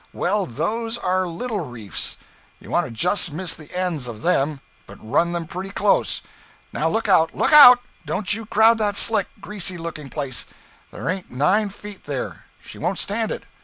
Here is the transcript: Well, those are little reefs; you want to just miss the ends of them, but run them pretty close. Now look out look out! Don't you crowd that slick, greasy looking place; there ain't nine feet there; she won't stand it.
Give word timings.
Well, 0.13 0.47
those 0.47 0.97
are 0.97 1.27
little 1.27 1.59
reefs; 1.59 2.17
you 2.59 2.71
want 2.71 2.87
to 2.87 2.91
just 2.91 3.31
miss 3.31 3.55
the 3.55 3.71
ends 3.71 4.07
of 4.07 4.23
them, 4.23 4.59
but 4.87 4.97
run 4.99 5.31
them 5.31 5.45
pretty 5.45 5.69
close. 5.69 6.23
Now 6.73 6.89
look 6.89 7.07
out 7.07 7.35
look 7.37 7.53
out! 7.53 7.81
Don't 8.03 8.33
you 8.33 8.47
crowd 8.47 8.79
that 8.79 8.97
slick, 8.97 9.27
greasy 9.39 9.77
looking 9.77 10.09
place; 10.09 10.47
there 10.91 11.07
ain't 11.07 11.29
nine 11.29 11.69
feet 11.69 12.05
there; 12.05 12.45
she 12.63 12.79
won't 12.79 12.97
stand 12.97 13.31
it. 13.31 13.43